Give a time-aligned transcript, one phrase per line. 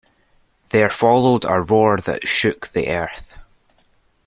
[0.69, 3.35] There followed a roar that shook the earth.